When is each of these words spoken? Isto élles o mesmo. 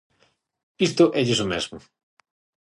Isto 0.87 1.03
élles 1.19 1.43
o 1.45 1.49
mesmo. 1.53 1.77